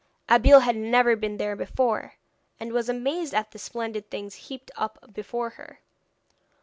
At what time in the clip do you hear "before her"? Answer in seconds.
5.13-5.79